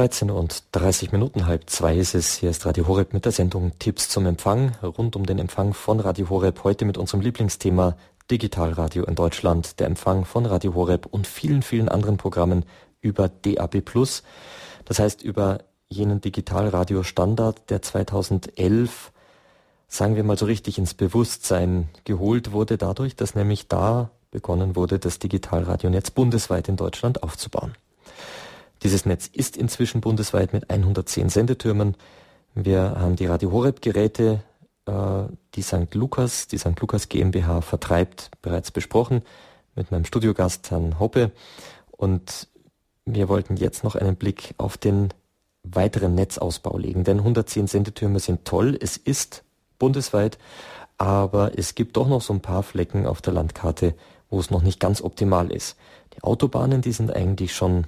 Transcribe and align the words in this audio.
13 0.00 0.30
und 0.30 0.62
30 0.72 1.12
Minuten, 1.12 1.46
halb 1.46 1.68
zwei 1.68 1.94
ist 1.94 2.14
es. 2.14 2.36
Hier 2.36 2.48
ist 2.48 2.64
Radio 2.64 2.88
Horeb 2.88 3.12
mit 3.12 3.26
der 3.26 3.32
Sendung 3.32 3.72
Tipps 3.78 4.08
zum 4.08 4.24
Empfang. 4.24 4.72
Rund 4.82 5.14
um 5.14 5.26
den 5.26 5.38
Empfang 5.38 5.74
von 5.74 6.00
Radio 6.00 6.30
Horeb. 6.30 6.64
Heute 6.64 6.86
mit 6.86 6.96
unserem 6.96 7.20
Lieblingsthema 7.20 7.98
Digitalradio 8.30 9.04
in 9.04 9.14
Deutschland. 9.14 9.78
Der 9.78 9.88
Empfang 9.88 10.24
von 10.24 10.46
Radio 10.46 10.72
Horeb 10.74 11.04
und 11.04 11.26
vielen, 11.26 11.60
vielen 11.60 11.90
anderen 11.90 12.16
Programmen 12.16 12.64
über 13.02 13.28
DAB+. 13.28 13.82
Das 14.86 14.98
heißt 14.98 15.20
über 15.20 15.58
jenen 15.90 16.22
Digitalradio-Standard, 16.22 17.68
der 17.68 17.82
2011, 17.82 19.12
sagen 19.86 20.16
wir 20.16 20.24
mal 20.24 20.38
so 20.38 20.46
richtig 20.46 20.78
ins 20.78 20.94
Bewusstsein 20.94 21.90
geholt 22.04 22.52
wurde 22.52 22.78
dadurch, 22.78 23.16
dass 23.16 23.34
nämlich 23.34 23.68
da 23.68 24.08
begonnen 24.30 24.76
wurde, 24.76 24.98
das 24.98 25.18
Digitalradionetz 25.18 26.10
bundesweit 26.10 26.70
in 26.70 26.76
Deutschland 26.76 27.22
aufzubauen. 27.22 27.74
Dieses 28.82 29.04
Netz 29.04 29.26
ist 29.26 29.56
inzwischen 29.56 30.00
bundesweit 30.00 30.52
mit 30.52 30.70
110 30.70 31.28
Sendetürmen. 31.28 31.96
Wir 32.54 32.96
haben 32.98 33.16
die 33.16 33.26
Radio 33.26 33.52
Horeb 33.52 33.82
Geräte, 33.82 34.42
äh, 34.86 35.24
die 35.54 35.62
St. 35.62 35.94
Lukas, 35.94 36.46
die 36.46 36.58
St. 36.58 36.80
Lukas 36.80 37.08
GmbH 37.08 37.60
vertreibt, 37.60 38.30
bereits 38.40 38.70
besprochen 38.70 39.22
mit 39.74 39.90
meinem 39.90 40.04
Studiogast 40.04 40.70
Herrn 40.70 40.98
Hoppe. 40.98 41.32
Und 41.90 42.48
wir 43.04 43.28
wollten 43.28 43.56
jetzt 43.56 43.84
noch 43.84 43.96
einen 43.96 44.16
Blick 44.16 44.54
auf 44.56 44.78
den 44.78 45.10
weiteren 45.62 46.14
Netzausbau 46.14 46.78
legen, 46.78 47.04
denn 47.04 47.18
110 47.18 47.66
Sendetürme 47.66 48.18
sind 48.18 48.46
toll. 48.46 48.78
Es 48.80 48.96
ist 48.96 49.44
bundesweit, 49.78 50.38
aber 50.96 51.58
es 51.58 51.74
gibt 51.74 51.96
doch 51.98 52.08
noch 52.08 52.22
so 52.22 52.32
ein 52.32 52.40
paar 52.40 52.62
Flecken 52.62 53.06
auf 53.06 53.20
der 53.20 53.34
Landkarte, 53.34 53.94
wo 54.30 54.40
es 54.40 54.50
noch 54.50 54.62
nicht 54.62 54.80
ganz 54.80 55.02
optimal 55.02 55.52
ist. 55.52 55.76
Die 56.16 56.22
Autobahnen, 56.22 56.80
die 56.80 56.92
sind 56.92 57.14
eigentlich 57.14 57.54
schon 57.54 57.86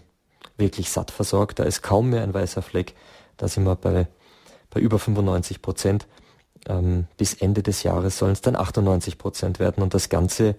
wirklich 0.56 0.91
satt 0.91 1.11
versorgt. 1.11 1.59
Da 1.59 1.65
ist 1.65 1.83
kaum 1.83 2.11
mehr 2.11 2.23
ein 2.23 2.34
weißer 2.34 2.62
Fleck. 2.62 2.95
Da 3.37 3.48
sind 3.48 3.65
wir 3.65 3.77
bei, 3.77 4.06
bei 4.70 4.80
über 4.80 4.98
95 4.98 5.63
Prozent. 5.63 6.07
Ähm, 6.68 7.07
bis 7.16 7.35
Ende 7.35 7.63
des 7.63 7.82
Jahres 7.82 8.18
sollen 8.18 8.32
es 8.32 8.40
dann 8.40 8.57
98 8.57 9.18
Prozent 9.18 9.59
werden. 9.59 9.82
Und 9.82 9.95
das 9.95 10.09
Ganze 10.09 10.54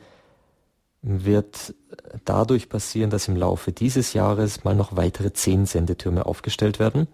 wird 1.01 1.75
dadurch 2.23 2.69
passieren, 2.69 3.09
dass 3.09 3.27
im 3.27 3.35
Laufe 3.35 3.71
dieses 3.71 4.13
Jahres 4.13 4.63
mal 4.63 4.75
noch 4.75 4.95
weitere 4.95 5.33
zehn 5.33 5.65
Sendetürme 5.65 6.25
aufgestellt 6.25 6.79
werden. 6.79 7.07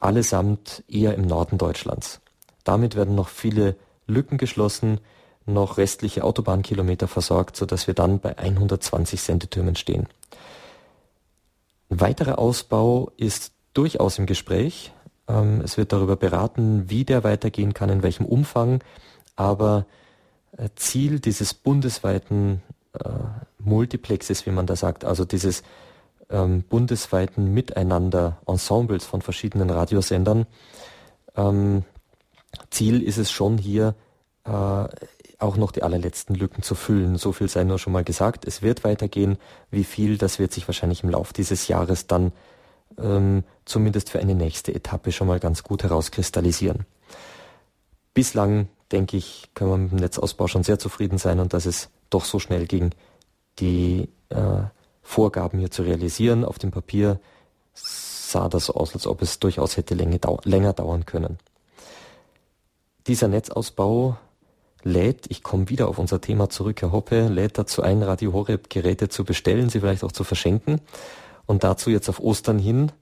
Allesamt 0.00 0.82
eher 0.88 1.14
im 1.14 1.22
Norden 1.22 1.58
Deutschlands. 1.58 2.20
Damit 2.64 2.96
werden 2.96 3.14
noch 3.14 3.28
viele 3.28 3.76
Lücken 4.06 4.38
geschlossen, 4.38 5.00
noch 5.46 5.76
restliche 5.76 6.24
Autobahnkilometer 6.24 7.08
versorgt, 7.08 7.56
sodass 7.56 7.86
wir 7.86 7.94
dann 7.94 8.20
bei 8.20 8.38
120 8.38 9.20
Sendetürmen 9.20 9.76
stehen. 9.76 10.06
Ein 11.92 12.00
weiterer 12.00 12.38
Ausbau 12.38 13.12
ist 13.18 13.52
durchaus 13.74 14.18
im 14.18 14.24
Gespräch. 14.24 14.94
Ähm, 15.28 15.60
es 15.60 15.76
wird 15.76 15.92
darüber 15.92 16.16
beraten, 16.16 16.88
wie 16.88 17.04
der 17.04 17.22
weitergehen 17.22 17.74
kann, 17.74 17.90
in 17.90 18.02
welchem 18.02 18.24
Umfang. 18.24 18.82
Aber 19.36 19.84
äh, 20.56 20.70
Ziel 20.74 21.20
dieses 21.20 21.52
bundesweiten 21.52 22.62
äh, 22.94 23.10
Multiplexes, 23.58 24.46
wie 24.46 24.52
man 24.52 24.66
da 24.66 24.74
sagt, 24.74 25.04
also 25.04 25.26
dieses 25.26 25.64
ähm, 26.30 26.62
bundesweiten 26.62 27.52
Miteinander 27.52 28.38
Ensembles 28.46 29.04
von 29.04 29.20
verschiedenen 29.20 29.68
Radiosendern, 29.68 30.46
ähm, 31.36 31.84
Ziel 32.70 33.02
ist 33.02 33.18
es 33.18 33.30
schon 33.30 33.58
hier 33.58 33.94
äh, 34.44 34.88
auch 35.42 35.56
noch 35.56 35.72
die 35.72 35.82
allerletzten 35.82 36.34
Lücken 36.34 36.62
zu 36.62 36.74
füllen. 36.74 37.16
So 37.16 37.32
viel 37.32 37.48
sei 37.48 37.64
nur 37.64 37.78
schon 37.78 37.92
mal 37.92 38.04
gesagt. 38.04 38.46
Es 38.46 38.62
wird 38.62 38.84
weitergehen. 38.84 39.38
Wie 39.70 39.84
viel, 39.84 40.18
das 40.18 40.38
wird 40.38 40.52
sich 40.52 40.66
wahrscheinlich 40.68 41.02
im 41.02 41.10
Laufe 41.10 41.32
dieses 41.32 41.68
Jahres 41.68 42.06
dann 42.06 42.32
ähm, 42.98 43.44
zumindest 43.64 44.10
für 44.10 44.20
eine 44.20 44.34
nächste 44.34 44.74
Etappe 44.74 45.12
schon 45.12 45.26
mal 45.26 45.40
ganz 45.40 45.62
gut 45.62 45.82
herauskristallisieren. 45.82 46.86
Bislang, 48.14 48.68
denke 48.90 49.16
ich, 49.16 49.50
können 49.54 49.70
wir 49.70 49.78
mit 49.78 49.92
dem 49.92 49.98
Netzausbau 49.98 50.46
schon 50.46 50.64
sehr 50.64 50.78
zufrieden 50.78 51.18
sein 51.18 51.40
und 51.40 51.52
dass 51.52 51.66
es 51.66 51.88
doch 52.10 52.24
so 52.24 52.38
schnell 52.38 52.66
ging, 52.66 52.90
die 53.58 54.08
äh, 54.28 54.62
Vorgaben 55.02 55.58
hier 55.58 55.70
zu 55.70 55.82
realisieren. 55.82 56.44
Auf 56.44 56.58
dem 56.58 56.70
Papier 56.70 57.20
sah 57.74 58.48
das 58.48 58.70
aus, 58.70 58.94
als 58.94 59.06
ob 59.06 59.22
es 59.22 59.38
durchaus 59.38 59.76
hätte 59.76 59.94
länger 59.94 60.72
dauern 60.72 61.06
können. 61.06 61.38
Dieser 63.06 63.28
Netzausbau 63.28 64.16
lädt, 64.84 65.26
ich 65.28 65.42
komme 65.42 65.68
wieder 65.68 65.88
auf 65.88 65.98
unser 65.98 66.20
Thema 66.20 66.48
zurück, 66.50 66.82
Herr 66.82 66.92
Hoppe, 66.92 67.28
lädt 67.28 67.58
dazu 67.58 67.82
ein, 67.82 68.02
Radio 68.02 68.32
Horeb 68.32 68.70
Geräte 68.70 69.08
zu 69.08 69.24
bestellen, 69.24 69.70
sie 69.70 69.80
vielleicht 69.80 70.04
auch 70.04 70.12
zu 70.12 70.24
verschenken. 70.24 70.80
Und 71.46 71.64
dazu 71.64 71.90
jetzt 71.90 72.08
auf 72.08 72.20
Ostern 72.20 72.58
hin 72.58 72.92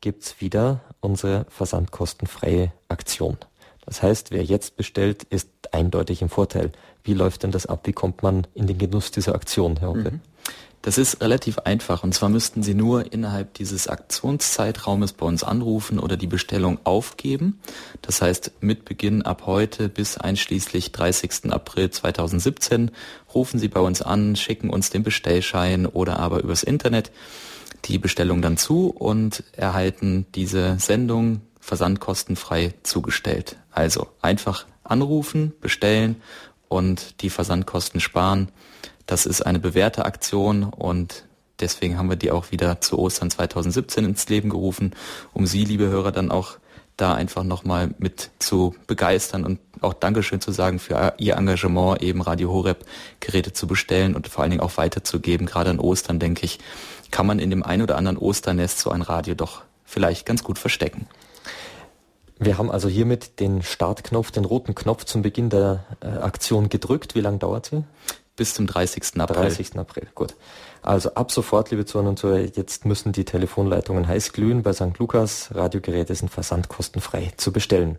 gibt's 0.00 0.40
wieder 0.40 0.80
unsere 1.00 1.46
versandkostenfreie 1.48 2.72
Aktion. 2.88 3.36
Das 3.84 4.02
heißt, 4.02 4.30
wer 4.30 4.44
jetzt 4.44 4.76
bestellt, 4.76 5.24
ist 5.24 5.48
eindeutig 5.72 6.22
im 6.22 6.28
Vorteil. 6.28 6.72
Wie 7.04 7.14
läuft 7.14 7.42
denn 7.42 7.52
das 7.52 7.66
ab? 7.66 7.80
Wie 7.84 7.92
kommt 7.92 8.22
man 8.22 8.46
in 8.54 8.66
den 8.66 8.78
Genuss 8.78 9.10
dieser 9.10 9.34
Aktion, 9.34 9.78
Herr 9.78 9.88
Hoppe? 9.88 10.10
Mhm. 10.12 10.20
Das 10.82 10.96
ist 10.96 11.20
relativ 11.20 11.58
einfach 11.58 12.04
und 12.04 12.14
zwar 12.14 12.28
müssten 12.28 12.62
Sie 12.62 12.74
nur 12.74 13.12
innerhalb 13.12 13.52
dieses 13.54 13.88
Aktionszeitraumes 13.88 15.12
bei 15.12 15.26
uns 15.26 15.42
anrufen 15.42 15.98
oder 15.98 16.16
die 16.16 16.28
Bestellung 16.28 16.78
aufgeben. 16.84 17.60
Das 18.00 18.22
heißt, 18.22 18.52
mit 18.60 18.84
Beginn 18.84 19.22
ab 19.22 19.42
heute 19.46 19.88
bis 19.88 20.18
einschließlich 20.18 20.92
30. 20.92 21.52
April 21.52 21.90
2017 21.90 22.92
rufen 23.34 23.58
Sie 23.58 23.68
bei 23.68 23.80
uns 23.80 24.02
an, 24.02 24.36
schicken 24.36 24.70
uns 24.70 24.90
den 24.90 25.02
Bestellschein 25.02 25.84
oder 25.84 26.20
aber 26.20 26.42
übers 26.42 26.62
Internet 26.62 27.10
die 27.84 27.98
Bestellung 27.98 28.40
dann 28.40 28.56
zu 28.56 28.88
und 28.88 29.44
erhalten 29.52 30.26
diese 30.34 30.78
Sendung 30.78 31.42
versandkostenfrei 31.60 32.74
zugestellt. 32.82 33.56
Also 33.70 34.08
einfach 34.22 34.66
anrufen, 34.84 35.52
bestellen 35.60 36.16
und 36.68 37.20
die 37.22 37.30
Versandkosten 37.30 38.00
sparen. 38.00 38.48
Das 39.08 39.24
ist 39.24 39.40
eine 39.40 39.58
bewährte 39.58 40.04
Aktion 40.04 40.64
und 40.64 41.24
deswegen 41.60 41.96
haben 41.96 42.10
wir 42.10 42.16
die 42.16 42.30
auch 42.30 42.52
wieder 42.52 42.82
zu 42.82 42.98
Ostern 42.98 43.30
2017 43.30 44.04
ins 44.04 44.28
Leben 44.28 44.50
gerufen, 44.50 44.94
um 45.32 45.46
Sie, 45.46 45.64
liebe 45.64 45.86
Hörer, 45.86 46.12
dann 46.12 46.30
auch 46.30 46.58
da 46.98 47.14
einfach 47.14 47.42
nochmal 47.42 47.94
mit 47.96 48.28
zu 48.38 48.74
begeistern 48.86 49.46
und 49.46 49.60
auch 49.80 49.94
Dankeschön 49.94 50.42
zu 50.42 50.52
sagen 50.52 50.78
für 50.78 51.14
Ihr 51.16 51.36
Engagement, 51.36 52.02
eben 52.02 52.20
Radio 52.20 52.52
Horeb 52.52 52.84
Geräte 53.20 53.54
zu 53.54 53.66
bestellen 53.66 54.14
und 54.14 54.28
vor 54.28 54.42
allen 54.42 54.50
Dingen 54.50 54.62
auch 54.62 54.76
weiterzugeben. 54.76 55.46
Gerade 55.46 55.70
an 55.70 55.80
Ostern, 55.80 56.18
denke 56.18 56.44
ich, 56.44 56.58
kann 57.10 57.26
man 57.26 57.38
in 57.38 57.48
dem 57.48 57.62
ein 57.62 57.80
oder 57.80 57.96
anderen 57.96 58.18
Osternest 58.18 58.78
so 58.78 58.90
ein 58.90 59.00
Radio 59.00 59.34
doch 59.34 59.62
vielleicht 59.86 60.26
ganz 60.26 60.44
gut 60.44 60.58
verstecken. 60.58 61.06
Wir 62.38 62.58
haben 62.58 62.70
also 62.70 62.90
hiermit 62.90 63.40
den 63.40 63.62
Startknopf, 63.62 64.32
den 64.32 64.44
roten 64.44 64.74
Knopf 64.74 65.04
zum 65.04 65.22
Beginn 65.22 65.48
der 65.48 65.86
äh, 66.00 66.08
Aktion 66.08 66.68
gedrückt. 66.68 67.14
Wie 67.14 67.22
lange 67.22 67.38
dauert 67.38 67.64
sie? 67.64 67.84
Bis 68.38 68.54
zum 68.54 68.66
30. 68.66 69.20
April. 69.20 69.42
30. 69.42 69.76
April, 69.76 70.06
gut. 70.14 70.34
Also 70.80 71.12
ab 71.14 71.30
sofort, 71.30 71.70
liebe 71.70 71.84
Zuhörer 71.84 72.08
und 72.08 72.18
Zuhörer, 72.18 72.40
jetzt 72.40 72.86
müssen 72.86 73.12
die 73.12 73.24
Telefonleitungen 73.24 74.08
heiß 74.08 74.32
glühen. 74.32 74.62
Bei 74.62 74.72
St. 74.72 74.98
Lukas 74.98 75.50
Radiogeräte 75.54 76.14
sind 76.14 76.30
versandkostenfrei 76.30 77.32
zu 77.36 77.52
bestellen. 77.52 77.98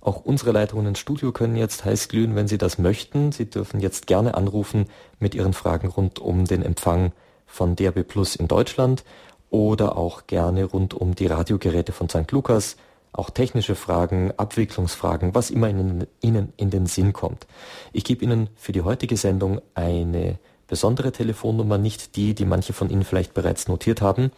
Auch 0.00 0.24
unsere 0.24 0.52
Leitungen 0.52 0.86
ins 0.86 0.98
Studio 0.98 1.32
können 1.32 1.56
jetzt 1.56 1.84
heiß 1.84 2.08
glühen, 2.08 2.34
wenn 2.36 2.48
Sie 2.48 2.58
das 2.58 2.78
möchten. 2.78 3.32
Sie 3.32 3.48
dürfen 3.48 3.80
jetzt 3.80 4.06
gerne 4.06 4.34
anrufen 4.34 4.86
mit 5.18 5.34
Ihren 5.34 5.54
Fragen 5.54 5.88
rund 5.88 6.18
um 6.18 6.44
den 6.44 6.62
Empfang 6.62 7.12
von 7.46 7.76
DAB 7.76 8.02
Plus 8.02 8.36
in 8.36 8.48
Deutschland 8.48 9.04
oder 9.50 9.96
auch 9.96 10.26
gerne 10.26 10.64
rund 10.64 10.94
um 10.94 11.14
die 11.14 11.26
Radiogeräte 11.26 11.92
von 11.92 12.08
St. 12.08 12.30
Lukas 12.32 12.76
auch 13.18 13.30
technische 13.30 13.74
Fragen, 13.74 14.32
Abwicklungsfragen, 14.36 15.34
was 15.34 15.50
immer 15.50 15.68
Ihnen, 15.68 16.06
Ihnen 16.20 16.52
in 16.56 16.70
den 16.70 16.86
Sinn 16.86 17.12
kommt. 17.12 17.48
Ich 17.92 18.04
gebe 18.04 18.24
Ihnen 18.24 18.50
für 18.56 18.72
die 18.72 18.82
heutige 18.82 19.16
Sendung 19.16 19.60
eine 19.74 20.38
besondere 20.66 21.12
Telefonnummer, 21.12 21.78
nicht 21.78 22.16
die, 22.16 22.34
die 22.34 22.44
manche 22.44 22.72
von 22.72 22.90
Ihnen 22.90 23.04
vielleicht 23.04 23.34
bereits 23.34 23.68
notiert 23.68 24.02
haben. 24.02 24.32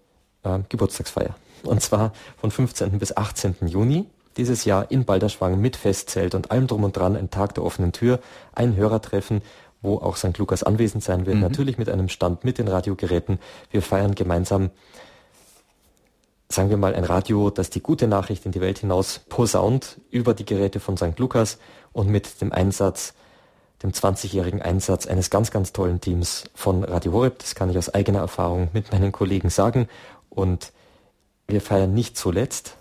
äh, 0.44 0.60
Geburtstagsfeier. 0.70 1.36
Und 1.64 1.82
zwar 1.82 2.14
von 2.38 2.52
15. 2.52 2.98
bis 3.00 3.16
18. 3.16 3.56
Juni 3.68 4.08
dieses 4.38 4.66
Jahr 4.66 4.90
in 4.90 5.06
Balderschwang 5.06 5.60
mit 5.60 5.76
Festzelt 5.76 6.36
und 6.36 6.52
allem 6.52 6.68
drum 6.68 6.84
und 6.84 6.96
dran, 6.96 7.16
ein 7.16 7.30
Tag 7.30 7.54
der 7.56 7.64
offenen 7.64 7.92
Tür, 7.92 8.20
ein 8.54 8.76
Hörertreffen, 8.76 9.42
wo 9.82 9.98
auch 9.98 10.16
St. 10.16 10.38
Lukas 10.38 10.64
anwesend 10.64 11.04
sein 11.04 11.26
wird, 11.26 11.36
mhm. 11.38 11.42
natürlich 11.42 11.78
mit 11.78 11.90
einem 11.90 12.10
Stand 12.10 12.44
mit 12.44 12.58
den 12.58 12.68
Radiogeräten. 12.68 13.40
Wir 13.72 13.82
feiern 13.82 14.16
gemeinsam, 14.16 14.70
sagen 16.50 16.70
wir 16.70 16.78
mal, 16.78 16.96
ein 16.96 17.04
Radio, 17.04 17.50
das 17.50 17.70
die 17.70 17.82
gute 17.82 18.08
Nachricht 18.08 18.46
in 18.46 18.52
die 18.52 18.62
Welt 18.62 18.80
hinaus 18.80 19.20
posaunt 19.28 20.00
über 20.12 20.34
die 20.34 20.46
Geräte 20.46 20.80
von 20.80 20.98
St. 20.98 21.18
Lukas 21.18 21.58
und 21.94 22.10
mit 22.10 22.42
dem 22.42 22.52
Einsatz, 22.52 23.14
dem 23.84 23.92
20-jährigen 23.92 24.62
Einsatz 24.62 25.08
eines 25.08 25.30
ganz, 25.30 25.52
ganz 25.52 25.74
tollen 25.74 26.02
Teams 26.02 26.46
von 26.54 26.84
Radio 26.84 27.14
Horeb. 27.14 27.40
Das 27.40 27.56
kann 27.56 27.70
ich 27.70 27.78
aus 27.78 27.94
eigener 27.94 28.20
Erfahrung 28.20 28.70
mit 28.74 28.92
meinen 28.92 29.12
Kollegen 29.12 29.50
sagen. 29.50 29.88
Und 30.30 30.72
wir 31.48 31.62
feiern 31.62 31.94
nicht 31.94 32.18
zuletzt, 32.18 32.76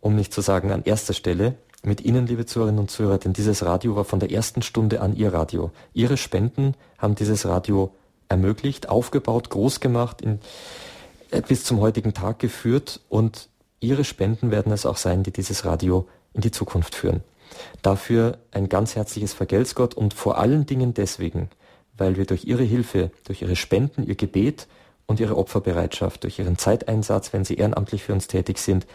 um 0.00 0.14
nicht 0.14 0.32
zu 0.32 0.40
sagen 0.40 0.70
an 0.70 0.84
erster 0.84 1.14
Stelle, 1.14 1.54
mit 1.82 2.00
Ihnen, 2.00 2.26
liebe 2.26 2.46
Zuhörerinnen 2.46 2.80
und 2.80 2.90
Zuhörer, 2.90 3.18
denn 3.18 3.34
dieses 3.34 3.64
Radio 3.64 3.94
war 3.94 4.04
von 4.04 4.20
der 4.20 4.30
ersten 4.30 4.62
Stunde 4.62 5.00
an 5.00 5.16
Ihr 5.16 5.34
Radio. 5.34 5.70
Ihre 5.92 6.16
Spenden 6.16 6.74
haben 6.98 7.14
dieses 7.14 7.46
Radio 7.46 7.94
ermöglicht, 8.28 8.88
aufgebaut, 8.88 9.50
groß 9.50 9.80
gemacht, 9.80 10.22
in, 10.22 10.40
äh, 11.30 11.42
bis 11.42 11.64
zum 11.64 11.80
heutigen 11.80 12.14
Tag 12.14 12.38
geführt 12.38 13.00
und 13.08 13.48
Ihre 13.80 14.04
Spenden 14.04 14.50
werden 14.50 14.72
es 14.72 14.86
auch 14.86 14.96
sein, 14.96 15.24
die 15.24 15.30
dieses 15.30 15.66
Radio 15.66 16.08
in 16.32 16.40
die 16.40 16.50
Zukunft 16.50 16.94
führen. 16.94 17.22
Dafür 17.82 18.38
ein 18.50 18.68
ganz 18.68 18.96
herzliches 18.96 19.34
Vergelt's 19.34 19.74
Gott 19.74 19.94
und 19.94 20.14
vor 20.14 20.38
allen 20.38 20.66
Dingen 20.66 20.94
deswegen, 20.94 21.50
weil 21.96 22.16
wir 22.16 22.26
durch 22.26 22.44
Ihre 22.44 22.64
Hilfe, 22.64 23.10
durch 23.24 23.42
Ihre 23.42 23.56
Spenden, 23.56 24.04
Ihr 24.04 24.16
Gebet 24.16 24.66
und 25.06 25.20
Ihre 25.20 25.36
Opferbereitschaft, 25.36 26.24
durch 26.24 26.38
Ihren 26.38 26.58
Zeiteinsatz, 26.58 27.32
wenn 27.32 27.44
Sie 27.44 27.54
ehrenamtlich 27.54 28.02
für 28.02 28.12
uns 28.12 28.26
tätig 28.26 28.58
sind, 28.58 28.86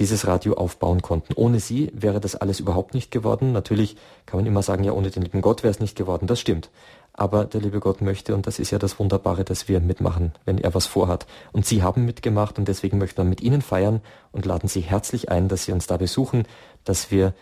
dieses 0.00 0.26
Radio 0.26 0.54
aufbauen 0.54 1.02
konnten. 1.02 1.34
Ohne 1.34 1.60
sie 1.60 1.92
wäre 1.94 2.20
das 2.20 2.34
alles 2.34 2.58
überhaupt 2.58 2.94
nicht 2.94 3.10
geworden. 3.10 3.52
Natürlich 3.52 3.96
kann 4.24 4.40
man 4.40 4.46
immer 4.46 4.62
sagen, 4.62 4.82
ja, 4.82 4.92
ohne 4.92 5.10
den 5.10 5.22
lieben 5.22 5.42
Gott 5.42 5.62
wäre 5.62 5.70
es 5.70 5.78
nicht 5.78 5.94
geworden. 5.94 6.26
Das 6.26 6.40
stimmt. 6.40 6.70
Aber 7.12 7.44
der 7.44 7.60
liebe 7.60 7.80
Gott 7.80 8.00
möchte, 8.00 8.34
und 8.34 8.46
das 8.46 8.58
ist 8.58 8.70
ja 8.70 8.78
das 8.78 8.98
Wunderbare, 8.98 9.44
dass 9.44 9.68
wir 9.68 9.78
mitmachen, 9.80 10.32
wenn 10.46 10.56
er 10.56 10.72
was 10.74 10.86
vorhat. 10.86 11.26
Und 11.52 11.66
Sie 11.66 11.82
haben 11.82 12.06
mitgemacht 12.06 12.58
und 12.58 12.66
deswegen 12.66 12.96
möchten 12.96 13.18
wir 13.18 13.24
mit 13.24 13.42
Ihnen 13.42 13.60
feiern 13.60 14.00
und 14.32 14.46
laden 14.46 14.68
Sie 14.68 14.80
herzlich 14.80 15.28
ein, 15.28 15.48
dass 15.48 15.66
Sie 15.66 15.72
uns 15.72 15.86
da 15.86 15.98
besuchen, 15.98 16.44
dass 16.84 17.10
wir 17.10 17.34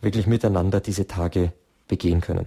wirklich 0.00 0.26
miteinander 0.26 0.80
diese 0.80 1.06
Tage 1.06 1.52
begehen 1.88 2.20
können. 2.20 2.46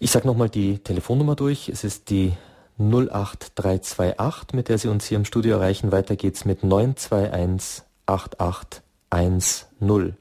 Ich 0.00 0.10
sage 0.10 0.26
nochmal 0.26 0.48
die 0.48 0.78
Telefonnummer 0.78 1.34
durch. 1.34 1.68
Es 1.68 1.82
ist 1.82 2.10
die 2.10 2.34
08328, 2.78 4.54
mit 4.54 4.68
der 4.68 4.78
Sie 4.78 4.88
uns 4.88 5.06
hier 5.06 5.18
im 5.18 5.24
Studio 5.24 5.56
erreichen. 5.56 5.90
Weiter 5.90 6.14
geht's 6.14 6.44
mit 6.44 6.62
921 6.62 7.82
8810. 8.06 10.16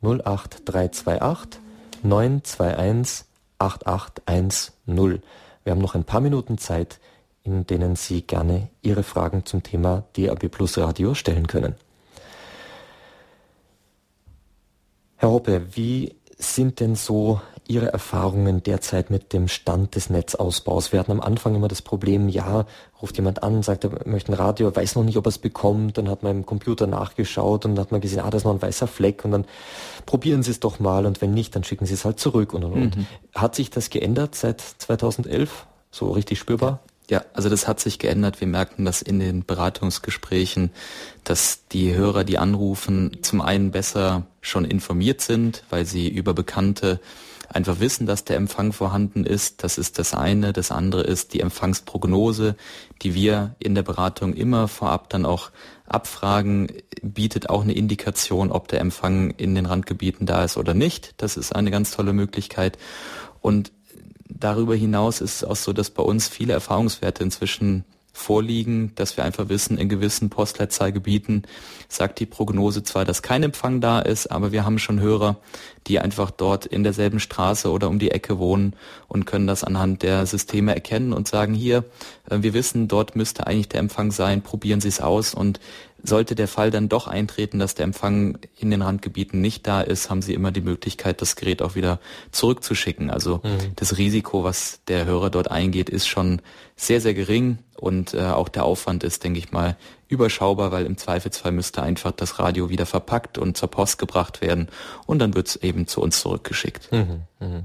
08328 0.00 1.60
921 2.02 3.26
8810. 3.58 5.22
Wir 5.64 5.72
haben 5.72 5.80
noch 5.80 5.94
ein 5.94 6.04
paar 6.04 6.20
Minuten 6.20 6.56
Zeit, 6.56 6.98
in 7.42 7.66
denen 7.66 7.96
Sie 7.96 8.22
gerne 8.22 8.68
Ihre 8.80 9.02
Fragen 9.02 9.44
zum 9.44 9.62
Thema 9.62 10.04
DAB 10.16 10.48
Plus 10.48 10.78
Radio 10.78 11.14
stellen 11.14 11.46
können. 11.46 11.74
Herr 15.20 15.30
Hoppe, 15.30 15.62
wie 15.72 16.14
sind 16.38 16.78
denn 16.78 16.94
so 16.94 17.40
Ihre 17.66 17.92
Erfahrungen 17.92 18.62
derzeit 18.62 19.10
mit 19.10 19.32
dem 19.32 19.48
Stand 19.48 19.96
des 19.96 20.10
Netzausbaus? 20.10 20.92
Wir 20.92 21.00
hatten 21.00 21.10
am 21.10 21.20
Anfang 21.20 21.56
immer 21.56 21.66
das 21.66 21.82
Problem, 21.82 22.28
ja, 22.28 22.66
ruft 23.02 23.16
jemand 23.16 23.42
an, 23.42 23.64
sagt, 23.64 23.82
er 23.82 24.06
möchte 24.06 24.30
ein 24.30 24.36
Radio, 24.36 24.74
weiß 24.74 24.94
noch 24.94 25.02
nicht, 25.02 25.16
ob 25.16 25.26
er 25.26 25.30
es 25.30 25.38
bekommt, 25.38 25.98
dann 25.98 26.08
hat 26.08 26.22
man 26.22 26.36
im 26.36 26.46
Computer 26.46 26.86
nachgeschaut 26.86 27.64
und 27.64 27.74
dann 27.74 27.84
hat 27.84 27.90
man 27.90 28.00
gesehen, 28.00 28.20
ah, 28.20 28.30
da 28.30 28.36
ist 28.36 28.44
noch 28.44 28.54
ein 28.54 28.62
weißer 28.62 28.86
Fleck 28.86 29.24
und 29.24 29.32
dann 29.32 29.44
probieren 30.06 30.44
Sie 30.44 30.52
es 30.52 30.60
doch 30.60 30.78
mal 30.78 31.04
und 31.04 31.20
wenn 31.20 31.34
nicht, 31.34 31.56
dann 31.56 31.64
schicken 31.64 31.84
Sie 31.84 31.94
es 31.94 32.04
halt 32.04 32.20
zurück 32.20 32.54
und 32.54 32.62
und 32.62 32.72
und. 32.72 32.96
Mhm. 32.96 33.06
Hat 33.34 33.56
sich 33.56 33.70
das 33.70 33.90
geändert 33.90 34.36
seit 34.36 34.60
2011? 34.60 35.66
So 35.90 36.12
richtig 36.12 36.38
spürbar? 36.38 36.78
Ja, 37.10 37.24
also 37.32 37.48
das 37.48 37.66
hat 37.66 37.80
sich 37.80 37.98
geändert. 37.98 38.40
Wir 38.40 38.48
merken 38.48 38.84
das 38.84 39.00
in 39.00 39.18
den 39.18 39.44
Beratungsgesprächen, 39.46 40.70
dass 41.24 41.66
die 41.68 41.94
Hörer, 41.94 42.24
die 42.24 42.36
anrufen, 42.36 43.18
zum 43.22 43.40
einen 43.40 43.70
besser 43.70 44.26
schon 44.42 44.66
informiert 44.66 45.22
sind, 45.22 45.64
weil 45.70 45.86
sie 45.86 46.08
über 46.08 46.34
Bekannte 46.34 47.00
einfach 47.48 47.80
wissen, 47.80 48.06
dass 48.06 48.24
der 48.24 48.36
Empfang 48.36 48.74
vorhanden 48.74 49.24
ist. 49.24 49.64
Das 49.64 49.78
ist 49.78 49.98
das 49.98 50.12
eine. 50.12 50.52
Das 50.52 50.70
andere 50.70 51.00
ist 51.02 51.32
die 51.32 51.40
Empfangsprognose, 51.40 52.56
die 53.00 53.14
wir 53.14 53.56
in 53.58 53.74
der 53.74 53.82
Beratung 53.82 54.34
immer 54.34 54.68
vorab 54.68 55.08
dann 55.08 55.24
auch 55.24 55.50
abfragen, 55.86 56.68
bietet 57.00 57.48
auch 57.48 57.62
eine 57.62 57.72
Indikation, 57.72 58.52
ob 58.52 58.68
der 58.68 58.80
Empfang 58.80 59.30
in 59.30 59.54
den 59.54 59.64
Randgebieten 59.64 60.26
da 60.26 60.44
ist 60.44 60.58
oder 60.58 60.74
nicht. 60.74 61.14
Das 61.16 61.38
ist 61.38 61.56
eine 61.56 61.70
ganz 61.70 61.90
tolle 61.90 62.12
Möglichkeit. 62.12 62.76
Und 63.40 63.72
darüber 64.28 64.74
hinaus 64.74 65.20
ist 65.20 65.36
es 65.36 65.44
auch 65.44 65.56
so, 65.56 65.72
dass 65.72 65.90
bei 65.90 66.02
uns 66.02 66.28
viele 66.28 66.52
Erfahrungswerte 66.52 67.22
inzwischen 67.22 67.84
vorliegen, 68.18 68.92
dass 68.96 69.16
wir 69.16 69.24
einfach 69.24 69.48
wissen, 69.48 69.78
in 69.78 69.88
gewissen 69.88 70.28
Postleitzahlgebieten 70.28 71.42
sagt 71.88 72.18
die 72.18 72.26
Prognose 72.26 72.82
zwar, 72.82 73.04
dass 73.04 73.22
kein 73.22 73.42
Empfang 73.42 73.80
da 73.80 74.00
ist, 74.00 74.26
aber 74.26 74.50
wir 74.52 74.64
haben 74.64 74.78
schon 74.78 75.00
Hörer, 75.00 75.36
die 75.86 76.00
einfach 76.00 76.30
dort 76.30 76.66
in 76.66 76.82
derselben 76.82 77.20
Straße 77.20 77.70
oder 77.70 77.88
um 77.88 77.98
die 77.98 78.10
Ecke 78.10 78.38
wohnen 78.38 78.74
und 79.06 79.24
können 79.24 79.46
das 79.46 79.64
anhand 79.64 80.02
der 80.02 80.26
Systeme 80.26 80.74
erkennen 80.74 81.12
und 81.12 81.28
sagen, 81.28 81.54
hier, 81.54 81.84
äh, 82.28 82.38
wir 82.42 82.52
wissen, 82.54 82.88
dort 82.88 83.16
müsste 83.16 83.46
eigentlich 83.46 83.68
der 83.68 83.80
Empfang 83.80 84.10
sein, 84.10 84.42
probieren 84.42 84.80
Sie 84.80 84.88
es 84.88 85.00
aus. 85.00 85.32
Und 85.32 85.60
sollte 86.02 86.34
der 86.34 86.48
Fall 86.48 86.70
dann 86.70 86.88
doch 86.88 87.08
eintreten, 87.08 87.58
dass 87.58 87.74
der 87.74 87.84
Empfang 87.84 88.38
in 88.56 88.70
den 88.70 88.82
Randgebieten 88.82 89.40
nicht 89.40 89.66
da 89.66 89.80
ist, 89.80 90.10
haben 90.10 90.22
Sie 90.22 90.34
immer 90.34 90.52
die 90.52 90.60
Möglichkeit, 90.60 91.20
das 91.20 91.36
Gerät 91.36 91.60
auch 91.60 91.74
wieder 91.74 91.98
zurückzuschicken. 92.30 93.10
Also 93.10 93.40
mhm. 93.42 93.72
das 93.76 93.98
Risiko, 93.98 94.44
was 94.44 94.80
der 94.86 95.06
Hörer 95.06 95.30
dort 95.30 95.50
eingeht, 95.50 95.90
ist 95.90 96.06
schon 96.06 96.40
sehr, 96.76 97.00
sehr 97.00 97.14
gering 97.14 97.58
und 97.76 98.14
äh, 98.14 98.20
auch 98.20 98.48
der 98.48 98.64
Aufwand 98.64 99.02
ist, 99.02 99.24
denke 99.24 99.40
ich 99.40 99.50
mal, 99.50 99.76
überschaubar, 100.06 100.70
weil 100.70 100.86
im 100.86 100.96
Zweifelsfall 100.96 101.52
müsste 101.52 101.82
einfach 101.82 102.12
das 102.12 102.38
Radio 102.38 102.70
wieder 102.70 102.86
verpackt 102.86 103.36
und 103.36 103.56
zur 103.56 103.70
Post 103.70 103.98
gebracht 103.98 104.40
werden 104.40 104.68
und 105.06 105.18
dann 105.18 105.34
wird 105.34 105.48
es 105.48 105.56
eben 105.56 105.86
zu 105.86 106.00
uns 106.00 106.20
zurückgeschickt. 106.20 106.92
Mhm, 106.92 107.22
mh. 107.40 107.64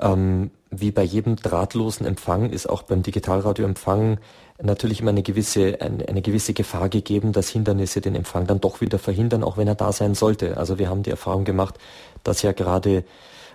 ähm, 0.00 0.50
wie 0.72 0.90
bei 0.90 1.02
jedem 1.02 1.36
drahtlosen 1.36 2.06
Empfang 2.06 2.50
ist 2.50 2.68
auch 2.68 2.82
beim 2.82 3.02
Digitalradioempfang 3.02 4.18
natürlich 4.62 5.00
immer 5.00 5.10
eine 5.10 5.22
gewisse, 5.22 5.80
eine, 5.80 6.08
eine, 6.08 6.22
gewisse 6.22 6.54
Gefahr 6.54 6.88
gegeben, 6.88 7.32
dass 7.32 7.50
Hindernisse 7.50 8.00
den 8.00 8.14
Empfang 8.14 8.46
dann 8.46 8.60
doch 8.60 8.80
wieder 8.80 8.98
verhindern, 8.98 9.44
auch 9.44 9.58
wenn 9.58 9.68
er 9.68 9.74
da 9.74 9.92
sein 9.92 10.14
sollte. 10.14 10.56
Also 10.56 10.78
wir 10.78 10.88
haben 10.88 11.02
die 11.02 11.10
Erfahrung 11.10 11.44
gemacht, 11.44 11.78
dass 12.24 12.42
ja 12.42 12.52
gerade 12.52 13.04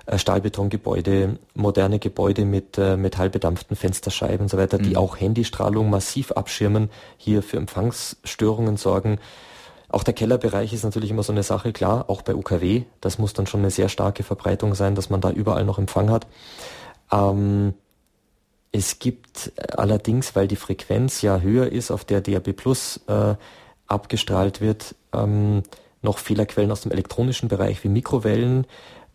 äh, 0.06 0.18
Stahlbetongebäude, 0.20 1.39
moderne 1.56 1.98
Gebäude 1.98 2.46
mit 2.46 2.77
äh, 2.77 2.98
metallbedampften 2.98 3.75
Fensterscheiben 3.75 4.41
und 4.41 4.50
so 4.50 4.58
weiter, 4.58 4.77
mhm. 4.77 4.84
die 4.84 4.98
auch 4.98 5.20
Handystrahlung 5.20 5.89
massiv 5.89 6.32
abschirmen, 6.34 6.89
hier 7.18 7.41
für 7.41 7.58
Empfangsstörungen 7.58 8.77
sorgen. 8.77 9.20
Auch 9.89 10.03
der 10.03 10.13
Kellerbereich 10.13 10.74
ist 10.74 10.84
natürlich 10.84 11.12
immer 11.12 11.24
so 11.24 11.32
eine 11.32 11.44
Sache, 11.44 11.72
klar, 11.72 12.10
auch 12.10 12.22
bei 12.22 12.36
UKW, 12.36 12.84
das 13.00 13.18
muss 13.18 13.34
dann 13.34 13.48
schon 13.48 13.62
eine 13.62 13.72
sehr 13.72 13.88
starke 13.88 14.24
Verbreitung 14.24 14.75
sein, 14.75 14.96
dass 14.96 15.10
man 15.10 15.22
da 15.22 15.32
überall 15.32 15.63
noch 15.63 15.80
Empfang 15.80 16.10
hat. 16.10 16.27
Ähm, 17.12 17.74
es 18.72 19.00
gibt 19.00 19.52
allerdings, 19.76 20.36
weil 20.36 20.48
die 20.48 20.56
Frequenz 20.56 21.22
ja 21.22 21.40
höher 21.40 21.72
ist, 21.72 21.92
auf 21.92 22.06
der 22.06 22.22
DAB 22.22 22.54
Plus 22.54 23.02
äh, 23.08 23.36
abgestrahlt 23.88 24.62
wird, 24.62 24.96
ähm, 25.14 25.64
noch 26.02 26.18
Fehlerquellen 26.18 26.72
aus 26.72 26.82
dem 26.82 26.92
elektronischen 26.92 27.50
Bereich 27.50 27.84
wie 27.84 27.90
Mikrowellen, 27.90 28.68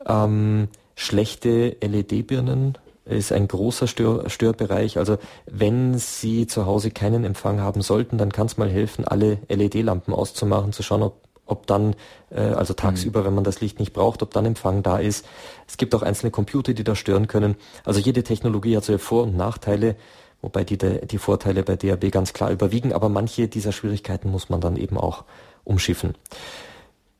ähm, 0.06 0.68
schlechte 0.94 1.76
LED-Birnen 1.80 2.78
ist 3.04 3.32
ein 3.32 3.48
großer 3.48 3.86
Stör 3.86 4.30
Störbereich. 4.30 4.98
Also 4.98 5.18
wenn 5.46 5.98
Sie 5.98 6.46
zu 6.46 6.66
Hause 6.66 6.90
keinen 6.90 7.24
Empfang 7.24 7.60
haben 7.60 7.82
sollten, 7.82 8.18
dann 8.18 8.32
kann 8.32 8.46
es 8.46 8.56
mal 8.56 8.70
helfen, 8.70 9.04
alle 9.04 9.38
LED-Lampen 9.48 10.14
auszumachen, 10.14 10.72
zu 10.72 10.82
schauen, 10.82 11.02
ob 11.02 11.16
ob 11.52 11.66
dann, 11.66 11.94
äh, 12.30 12.40
also 12.40 12.74
tagsüber, 12.74 13.20
mhm. 13.20 13.24
wenn 13.26 13.34
man 13.34 13.44
das 13.44 13.60
Licht 13.60 13.78
nicht 13.78 13.92
braucht, 13.92 14.22
ob 14.22 14.32
dann 14.32 14.44
Empfang 14.44 14.82
da 14.82 14.98
ist. 14.98 15.24
Es 15.68 15.76
gibt 15.76 15.94
auch 15.94 16.02
einzelne 16.02 16.32
Computer, 16.32 16.72
die 16.72 16.84
da 16.84 16.96
stören 16.96 17.28
können. 17.28 17.56
Also 17.84 18.00
jede 18.00 18.24
Technologie 18.24 18.76
hat 18.76 18.84
so 18.84 18.98
Vor- 18.98 19.22
und 19.22 19.36
Nachteile, 19.36 19.96
wobei 20.40 20.64
die, 20.64 20.78
die 20.78 21.18
Vorteile 21.18 21.62
bei 21.62 21.76
DAB 21.76 22.10
ganz 22.10 22.32
klar 22.32 22.50
überwiegen, 22.50 22.92
aber 22.92 23.08
manche 23.08 23.46
dieser 23.46 23.72
Schwierigkeiten 23.72 24.30
muss 24.30 24.48
man 24.48 24.60
dann 24.60 24.76
eben 24.76 24.98
auch 24.98 25.24
umschiffen. 25.64 26.14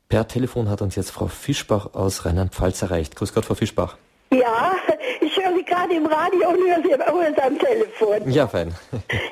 Per 0.09 0.27
Telefon 0.27 0.69
hat 0.69 0.81
uns 0.81 0.95
jetzt 0.95 1.11
Frau 1.11 1.27
Fischbach 1.27 1.93
aus 1.93 2.25
Rheinland-Pfalz 2.25 2.81
erreicht. 2.81 3.15
Grüß 3.15 3.33
Gott, 3.33 3.45
Frau 3.45 3.55
Fischbach. 3.55 3.97
Ja, 4.31 4.73
ich 5.21 5.37
höre 5.37 5.55
Sie 5.55 5.63
gerade 5.63 5.95
im 5.95 6.05
Radio 6.05 6.49
und 6.49 6.57
höre 6.57 6.81
Sie 6.83 6.93
am 7.41 7.59
Telefon. 7.59 8.31
Ja, 8.31 8.47
fein. 8.47 8.73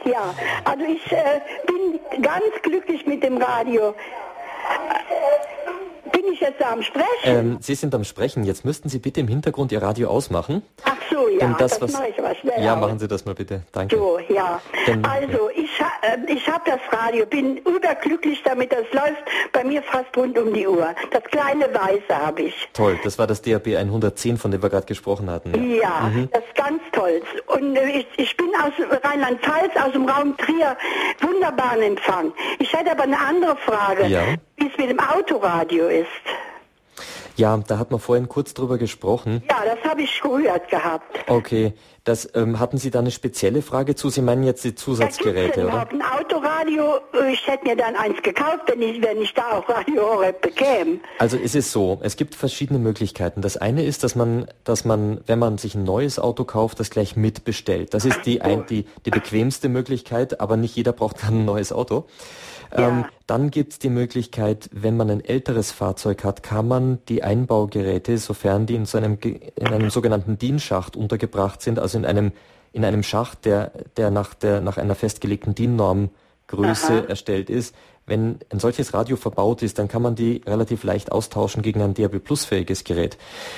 ja, 0.05 0.33
also 0.63 0.83
ich 0.85 1.11
äh, 1.11 1.41
bin 1.65 2.21
ganz 2.21 2.43
glücklich 2.61 3.05
mit 3.05 3.23
dem 3.23 3.37
Radio. 3.37 3.93
Bin 6.11 6.25
ich 6.33 6.39
jetzt 6.39 6.61
am 6.63 6.81
Sprechen? 6.83 7.05
Ähm, 7.23 7.57
Sie 7.61 7.75
sind 7.75 7.93
am 7.95 8.03
Sprechen. 8.03 8.43
Jetzt 8.43 8.65
müssten 8.65 8.89
Sie 8.89 8.99
bitte 8.99 9.19
im 9.21 9.27
Hintergrund 9.27 9.71
Ihr 9.71 9.81
Radio 9.81 10.09
ausmachen. 10.09 10.61
Ach 10.83 10.95
so, 11.11 11.27
ja, 11.29 11.39
Denn 11.39 11.55
das, 11.57 11.71
das, 11.79 11.81
was- 11.81 11.93
mache 11.93 12.09
ich 12.09 12.19
aber 12.19 12.35
schnell. 12.35 12.63
Ja, 12.63 12.75
machen 12.75 12.99
Sie 12.99 13.07
das 13.07 13.25
mal 13.25 13.35
bitte. 13.35 13.61
Danke. 13.71 13.97
So, 13.97 14.19
ja. 14.29 14.61
Dann- 14.85 15.05
also, 15.05 15.49
ich, 15.55 15.69
ich 16.27 16.47
habe 16.49 16.63
das 16.69 16.79
Radio, 16.91 17.25
bin 17.25 17.57
überglücklich 17.57 18.41
damit, 18.43 18.71
das 18.71 18.85
läuft 18.91 19.23
bei 19.51 19.63
mir 19.63 19.81
fast 19.83 20.15
rund 20.17 20.37
um 20.37 20.53
die 20.53 20.67
Uhr. 20.67 20.93
Das 21.11 21.23
kleine 21.25 21.65
Weiße 21.73 22.17
habe 22.17 22.43
ich. 22.43 22.69
Toll, 22.73 22.99
das 23.03 23.17
war 23.19 23.27
das 23.27 23.41
DAB 23.41 23.67
110, 23.77 24.37
von 24.37 24.51
dem 24.51 24.61
wir 24.61 24.69
gerade 24.69 24.85
gesprochen 24.85 25.29
hatten. 25.29 25.53
Ja, 25.75 26.09
Mhm. 26.11 26.29
das 26.31 26.43
ist 26.43 26.55
ganz 26.55 26.81
toll. 26.91 27.21
Und 27.47 27.75
äh, 27.75 27.99
ich, 27.99 28.07
ich 28.17 28.35
bin 28.37 28.49
aus 28.63 28.71
Rheinland-Pfalz, 29.03 29.71
aus 29.75 29.91
dem 29.93 30.07
Raum 30.07 30.35
Trier, 30.37 30.75
wunderbaren 31.21 31.81
Empfang. 31.81 32.31
Ich 32.59 32.73
hätte 32.73 32.91
aber 32.91 33.03
eine 33.03 33.19
andere 33.19 33.55
Frage, 33.57 34.05
Ja. 34.07 34.21
wie 34.57 34.67
es 34.67 34.77
mit 34.77 34.89
dem 34.89 34.99
Autoradio 34.99 35.87
ist. 35.87 36.07
Ja, 37.41 37.57
da 37.57 37.79
hat 37.79 37.89
man 37.89 37.99
vorhin 37.99 38.29
kurz 38.29 38.53
drüber 38.53 38.77
gesprochen. 38.77 39.41
Ja, 39.49 39.63
das 39.65 39.83
habe 39.89 40.03
ich 40.03 40.11
gehört 40.51 40.69
gehabt. 40.69 41.19
Okay, 41.27 41.73
das 42.03 42.29
ähm, 42.35 42.59
hatten 42.59 42.77
Sie 42.77 42.91
da 42.91 42.99
eine 42.99 43.11
spezielle 43.11 43.61
Frage 43.61 43.95
zu? 43.95 44.09
Sie 44.09 44.21
meinen 44.21 44.43
jetzt 44.43 44.63
die 44.63 44.75
Zusatzgeräte, 44.75 45.65
oder? 45.65 45.87
ein 45.89 46.01
Autoradio. 46.01 46.99
Ich 47.31 47.47
hätte 47.47 47.67
mir 47.67 47.75
dann 47.75 47.95
eins 47.95 48.21
gekauft, 48.21 48.61
wenn 48.67 48.81
ich, 48.81 49.01
wenn 49.01 49.21
ich 49.21 49.33
da 49.33 49.51
auch 49.51 49.69
Radio 49.69 50.03
Horeb 50.03 50.41
bekäme. 50.41 50.99
Also 51.19 51.37
es 51.37 51.55
ist 51.55 51.71
so, 51.71 51.99
es 52.01 52.15
gibt 52.15 52.35
verschiedene 52.35 52.79
Möglichkeiten. 52.79 53.41
Das 53.41 53.57
eine 53.57 53.83
ist, 53.83 54.03
dass 54.03 54.15
man, 54.15 54.47
dass 54.63 54.85
man, 54.85 55.21
wenn 55.27 55.39
man 55.39 55.57
sich 55.57 55.75
ein 55.75 55.83
neues 55.83 56.19
Auto 56.19 56.43
kauft, 56.43 56.79
das 56.79 56.89
gleich 56.89 57.15
mitbestellt. 57.15 57.93
Das 57.93 58.05
ist 58.05 58.25
die, 58.25 58.41
ein, 58.41 58.65
die, 58.67 58.85
die 59.05 59.11
bequemste 59.11 59.69
Möglichkeit, 59.69 60.41
aber 60.41 60.57
nicht 60.57 60.75
jeder 60.75 60.93
braucht 60.93 61.23
dann 61.23 61.41
ein 61.41 61.45
neues 61.45 61.71
Auto. 61.71 62.05
Ähm, 62.73 63.05
dann 63.27 63.51
gibt's 63.51 63.79
die 63.79 63.89
Möglichkeit, 63.89 64.69
wenn 64.71 64.97
man 64.97 65.09
ein 65.09 65.23
älteres 65.23 65.71
Fahrzeug 65.71 66.23
hat, 66.23 66.43
kann 66.43 66.67
man 66.67 66.99
die 67.09 67.23
Einbaugeräte, 67.23 68.17
sofern 68.17 68.65
die 68.65 68.75
in 68.75 68.85
so 68.85 68.97
einem, 68.97 69.17
in 69.21 69.67
einem 69.67 69.89
sogenannten 69.89 70.37
DIN-Schacht 70.37 70.95
untergebracht 70.95 71.61
sind, 71.61 71.79
also 71.79 71.97
in 71.97 72.05
einem, 72.05 72.31
in 72.71 72.85
einem 72.85 73.03
Schacht, 73.03 73.45
der, 73.45 73.71
der 73.97 74.11
nach 74.11 74.33
der, 74.33 74.61
nach 74.61 74.77
einer 74.77 74.95
festgelegten 74.95 75.55
DIN-Norm 75.55 76.09
Größe 76.47 77.07
erstellt 77.07 77.49
ist. 77.49 77.75
Wenn 78.05 78.39
ein 78.49 78.59
solches 78.59 78.93
Radio 78.93 79.15
verbaut 79.15 79.61
ist, 79.61 79.79
dann 79.79 79.87
kann 79.87 80.01
man 80.01 80.15
die 80.15 80.41
relativ 80.45 80.83
leicht 80.83 81.11
austauschen 81.11 81.61
gegen 81.61 81.81
ein 81.81 81.93
DAB 81.93 82.19
Plus 82.19 82.45
fähiges 82.45 82.83
Gerät. 82.83 83.17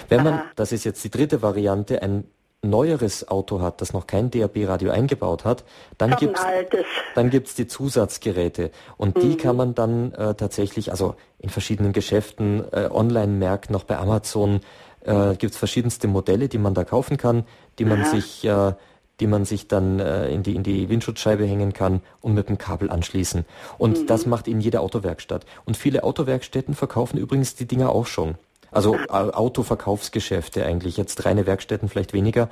Wenn 0.10 0.24
man, 0.24 0.41
das 0.55 0.72
ist 0.72 0.84
jetzt 0.84 1.03
die 1.03 1.10
dritte 1.10 1.41
Variante, 1.41 2.01
ein 2.01 2.25
neueres 2.63 3.27
Auto 3.27 3.62
hat, 3.62 3.82
das 3.82 3.93
noch 3.93 4.08
kein 4.08 4.32
DAB 4.32 4.67
Radio 4.67 4.91
eingebaut 4.91 5.46
hat, 5.46 5.63
dann 5.98 6.13
ein 6.13 6.36
altes. 6.36 6.86
dann 7.13 7.29
gibt's 7.29 7.55
die 7.55 7.67
Zusatzgeräte 7.67 8.72
und 8.98 9.22
die 9.22 9.38
kann 9.38 9.55
man 9.55 9.75
dann 9.75 10.13
äh, 10.13 10.34
tatsächlich, 10.34 10.91
also 10.91 11.15
in 11.39 11.50
verschiedenen 11.50 11.93
Geschäften, 11.93 12.63
äh, 12.72 12.89
Online-Märkten, 12.89 13.74
noch 13.74 13.84
bei 13.84 13.98
Amazon, 13.98 14.62
äh, 15.01 15.36
gibt's 15.36 15.58
verschiedenste 15.58 16.08
Modelle, 16.08 16.48
die 16.48 16.58
man 16.58 16.74
da 16.74 16.84
kaufen 16.84 17.17
kann, 17.17 17.46
die 17.79 17.86
man 17.86 18.05
sich, 18.05 18.46
äh, 18.46 18.74
die 19.20 19.27
man 19.27 19.46
sich 19.46 19.67
dann 19.67 20.00
äh, 20.00 20.29
in 20.29 20.43
die 20.43 20.55
in 20.55 20.63
die 20.63 20.89
Windschutzscheibe 20.89 21.46
hängen 21.46 21.74
kann 21.74 22.01
und 22.22 22.34
mit 22.34 22.50
dem 22.50 22.58
Kabel 22.58 22.89
anschließen. 22.89 23.46
Und 23.77 24.10
das 24.10 24.25
macht 24.25 24.48
in 24.48 24.60
jeder 24.60 24.82
Autowerkstatt. 24.82 25.46
Und 25.65 25.77
viele 25.77 26.03
Autowerkstätten 26.03 26.74
verkaufen 26.74 27.17
übrigens 27.17 27.55
die 27.55 27.65
Dinger 27.65 27.89
auch 27.89 28.05
schon. 28.05 28.36
Also 28.74 28.96
Au- 29.10 29.30
Autoverkaufsgeschäfte 29.32 30.65
eigentlich, 30.65 30.98
jetzt 30.98 31.25
reine 31.25 31.46
Werkstätten 31.46 31.89
vielleicht 31.89 32.13
weniger. 32.13 32.50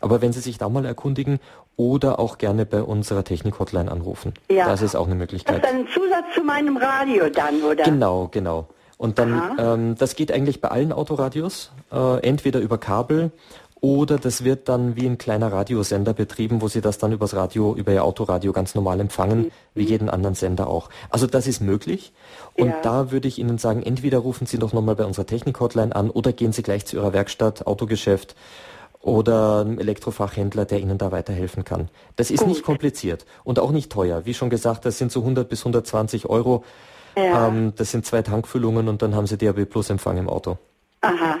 Aber 0.00 0.20
wenn 0.20 0.32
Sie 0.32 0.40
sich 0.40 0.58
da 0.58 0.68
mal 0.68 0.84
erkundigen 0.84 1.40
oder 1.76 2.18
auch 2.18 2.38
gerne 2.38 2.66
bei 2.66 2.82
unserer 2.82 3.24
Technik-Hotline 3.24 3.90
anrufen. 3.90 4.34
Ja. 4.50 4.66
Das 4.68 4.82
ist 4.82 4.94
auch 4.94 5.06
eine 5.06 5.14
Das 5.14 5.18
Möglichkeit. 5.20 5.56
ist 5.56 5.64
dann 5.64 5.80
ein 5.80 5.86
Zusatz 5.88 6.26
zu 6.34 6.42
meinem 6.42 6.76
Radio 6.76 7.28
dann, 7.30 7.62
oder? 7.62 7.84
Genau, 7.84 8.28
genau. 8.30 8.66
Und 8.96 9.18
dann, 9.18 9.56
ähm, 9.58 9.94
das 9.98 10.14
geht 10.14 10.30
eigentlich 10.30 10.60
bei 10.60 10.68
allen 10.68 10.92
Autoradios, 10.92 11.72
äh, 11.92 12.20
entweder 12.26 12.60
über 12.60 12.78
Kabel 12.78 13.32
oder 13.84 14.16
das 14.16 14.44
wird 14.44 14.70
dann 14.70 14.96
wie 14.96 15.04
ein 15.04 15.18
kleiner 15.18 15.52
Radiosender 15.52 16.14
betrieben, 16.14 16.62
wo 16.62 16.68
Sie 16.68 16.80
das 16.80 16.96
dann 16.96 17.12
übers 17.12 17.34
Radio, 17.36 17.74
über 17.74 17.92
Ihr 17.92 18.02
Autoradio 18.02 18.50
ganz 18.54 18.74
normal 18.74 18.98
empfangen, 18.98 19.50
wie 19.74 19.84
jeden 19.84 20.08
anderen 20.08 20.34
Sender 20.34 20.68
auch. 20.68 20.88
Also 21.10 21.26
das 21.26 21.46
ist 21.46 21.60
möglich. 21.60 22.14
Und 22.54 22.68
Ja. 22.68 22.80
da 22.82 23.10
würde 23.12 23.28
ich 23.28 23.38
Ihnen 23.38 23.58
sagen, 23.58 23.82
entweder 23.82 24.20
rufen 24.20 24.46
Sie 24.46 24.58
doch 24.58 24.72
nochmal 24.72 24.96
bei 24.96 25.04
unserer 25.04 25.26
Technik-Hotline 25.26 25.94
an 25.94 26.08
oder 26.08 26.32
gehen 26.32 26.52
Sie 26.52 26.62
gleich 26.62 26.86
zu 26.86 26.96
Ihrer 26.96 27.12
Werkstatt, 27.12 27.66
Autogeschäft 27.66 28.34
oder 29.02 29.60
einem 29.60 29.78
Elektrofachhändler, 29.78 30.64
der 30.64 30.80
Ihnen 30.80 30.96
da 30.96 31.12
weiterhelfen 31.12 31.64
kann. 31.64 31.90
Das 32.16 32.30
ist 32.30 32.46
nicht 32.46 32.62
kompliziert 32.62 33.26
und 33.44 33.58
auch 33.58 33.70
nicht 33.70 33.92
teuer. 33.92 34.24
Wie 34.24 34.32
schon 34.32 34.48
gesagt, 34.48 34.86
das 34.86 34.96
sind 34.96 35.12
so 35.12 35.20
100 35.20 35.46
bis 35.46 35.60
120 35.60 36.24
Euro. 36.30 36.64
Ja. 37.18 37.48
Ähm, 37.48 37.74
das 37.76 37.90
sind 37.90 38.06
zwei 38.06 38.22
Tankfüllungen 38.22 38.88
und 38.88 39.02
dann 39.02 39.14
haben 39.14 39.26
Sie 39.26 39.36
DAB 39.36 39.66
Plus 39.66 39.90
Empfang 39.90 40.16
im 40.16 40.30
Auto. 40.30 40.56
Aha. 41.02 41.36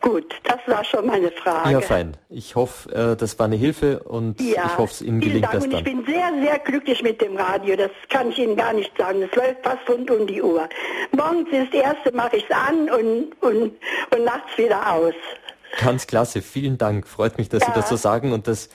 Gut, 0.00 0.34
das 0.44 0.56
war 0.66 0.82
schon 0.82 1.06
meine 1.06 1.30
Frage. 1.30 1.70
Ja, 1.72 1.80
fein. 1.82 2.16
Ich 2.30 2.56
hoffe, 2.56 2.90
äh, 3.12 3.16
das 3.16 3.38
war 3.38 3.46
eine 3.46 3.56
Hilfe 3.56 4.02
und 4.04 4.40
Ja, 4.40 4.64
ich 4.66 4.78
hoffe, 4.78 5.04
Ihnen 5.04 5.20
vielen 5.20 5.32
gelingt 5.42 5.44
Dank. 5.44 5.54
das 5.54 5.64
Und 5.64 5.70
ich 5.72 5.84
dann. 5.84 6.04
bin 6.04 6.06
sehr, 6.06 6.30
sehr 6.42 6.58
glücklich 6.60 7.02
mit 7.02 7.20
dem 7.20 7.36
Radio. 7.36 7.76
Das 7.76 7.90
kann 8.08 8.30
ich 8.30 8.38
Ihnen 8.38 8.56
gar 8.56 8.72
nicht 8.72 8.90
sagen. 8.96 9.22
Es 9.22 9.34
läuft 9.36 9.62
fast 9.62 9.88
rund 9.90 10.10
um 10.10 10.26
die 10.26 10.40
Uhr. 10.42 10.66
Morgens 11.12 11.48
ist 11.52 11.74
das 11.74 11.82
erste, 11.82 12.12
mache 12.16 12.36
ich 12.38 12.44
es 12.48 12.56
an 12.56 12.88
und, 12.88 13.32
und, 13.42 13.72
und 14.16 14.24
nachts 14.24 14.56
wieder 14.56 14.90
aus. 14.94 15.14
Ganz 15.80 16.06
klasse. 16.06 16.40
Vielen 16.40 16.78
Dank. 16.78 17.06
Freut 17.06 17.36
mich, 17.36 17.48
dass 17.50 17.60
Sie 17.62 17.68
Ja. 17.68 17.74
das 17.74 17.88
so 17.90 17.96
sagen 17.96 18.32
und 18.32 18.48
das 18.48 18.70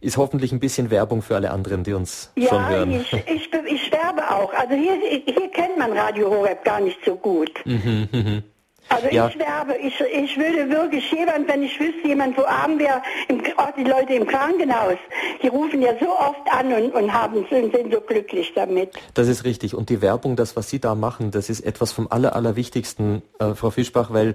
ist 0.00 0.16
hoffentlich 0.16 0.50
ein 0.52 0.58
bisschen 0.58 0.90
Werbung 0.90 1.22
für 1.22 1.36
alle 1.36 1.50
anderen, 1.52 1.84
die 1.84 1.92
uns 1.92 2.32
schon 2.36 2.44
Ja, 2.46 2.68
hören. 2.70 2.90
ich, 2.92 3.12
ich, 3.12 3.50
ich 3.52 3.86
sterbe 3.86 4.28
auch. 4.30 4.52
Also 4.54 4.74
hier, 4.74 4.94
hier 5.24 5.48
kennt 5.50 5.78
man 5.78 5.92
Radio 5.92 6.28
Horeb 6.30 6.64
gar 6.64 6.80
nicht 6.80 6.98
so 7.04 7.14
gut. 7.14 7.52
Also 8.92 9.08
Ja. 9.10 9.28
ich 9.28 9.38
werbe, 9.38 9.76
ich, 9.78 10.00
ich 10.00 10.36
würde 10.36 10.68
wirklich 10.70 11.10
jemand, 11.12 11.48
wenn 11.48 11.62
ich 11.62 11.78
wüsste, 11.78 12.06
jemand, 12.06 12.36
wo 12.36 12.42
arm 12.42 12.78
wäre, 12.78 13.02
im, 13.28 13.42
auch 13.56 13.70
die 13.76 13.84
Leute 13.84 14.14
im 14.14 14.26
Krankenhaus, 14.26 14.98
die 15.42 15.48
rufen 15.48 15.82
ja 15.82 15.92
so 16.00 16.08
oft 16.10 16.42
an 16.50 16.72
und, 16.72 16.94
und 16.94 17.12
haben, 17.12 17.46
sind, 17.50 17.74
sind 17.74 17.92
so 17.92 18.00
glücklich 18.00 18.52
damit. 18.54 18.90
Das 19.14 19.28
ist 19.28 19.44
richtig. 19.44 19.74
Und 19.74 19.88
die 19.88 20.02
Werbung, 20.02 20.36
das, 20.36 20.56
was 20.56 20.68
Sie 20.68 20.80
da 20.80 20.94
machen, 20.94 21.30
das 21.30 21.50
ist 21.50 21.60
etwas 21.60 21.92
vom 21.92 22.08
Aller, 22.10 22.34
Allerwichtigsten, 22.36 23.22
äh, 23.38 23.54
Frau 23.54 23.70
Fischbach, 23.70 24.12
weil 24.12 24.34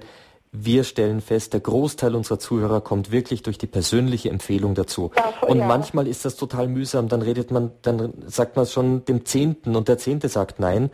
wir 0.50 0.84
stellen 0.84 1.20
fest, 1.20 1.52
der 1.52 1.60
Großteil 1.60 2.14
unserer 2.14 2.38
Zuhörer 2.38 2.80
kommt 2.80 3.12
wirklich 3.12 3.42
durch 3.42 3.58
die 3.58 3.66
persönliche 3.66 4.30
Empfehlung 4.30 4.74
dazu. 4.74 5.10
Voll, 5.40 5.50
und 5.50 5.58
ja. 5.58 5.66
manchmal 5.66 6.06
ist 6.06 6.24
das 6.24 6.36
total 6.36 6.68
mühsam. 6.68 7.08
Dann 7.08 7.20
redet 7.20 7.50
man, 7.50 7.72
dann 7.82 8.14
sagt 8.26 8.56
man 8.56 8.66
schon 8.66 9.04
dem 9.04 9.26
Zehnten 9.26 9.76
und 9.76 9.88
der 9.88 9.98
Zehnte 9.98 10.28
sagt 10.28 10.58
nein, 10.58 10.90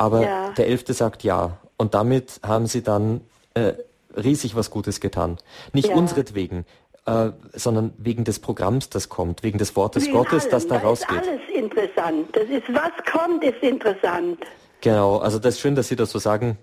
aber 0.00 0.22
Ja. 0.22 0.50
der 0.56 0.66
Elfte 0.66 0.94
sagt 0.94 1.22
ja. 1.22 1.58
Und 1.76 1.94
damit 1.94 2.40
haben 2.42 2.66
Sie 2.66 2.82
dann 2.82 3.20
äh, 3.54 3.72
riesig 4.16 4.56
was 4.56 4.70
Gutes 4.70 5.00
getan. 5.00 5.36
Nicht 5.72 5.88
Ja. 5.88 5.94
unseretwegen, 5.96 6.64
äh, 7.06 7.30
sondern 7.52 7.92
wegen 7.98 8.24
des 8.24 8.38
Programms, 8.38 8.88
das 8.90 9.08
kommt, 9.08 9.42
wegen 9.42 9.58
des 9.58 9.76
Wortes 9.76 10.04
Wegen 10.04 10.14
Gottes, 10.16 10.44
allem. 10.44 10.50
das 10.52 10.66
da 10.68 10.76
ist 10.76 10.84
rausgeht. 10.84 11.18
alles 11.28 11.40
interessant. 11.54 12.28
Das 12.36 12.44
ist, 12.44 12.64
was 12.68 12.92
kommt, 13.12 13.44
ist 13.44 13.62
interessant. 13.62 14.38
Genau, 14.80 15.18
also 15.18 15.38
das 15.38 15.54
ist 15.54 15.60
schön, 15.60 15.74
dass 15.74 15.88
Sie 15.88 15.96
das 15.96 16.10
so 16.10 16.18
sagen. 16.18 16.56